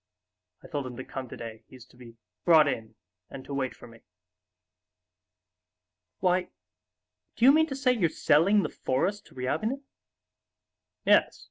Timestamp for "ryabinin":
9.35-9.83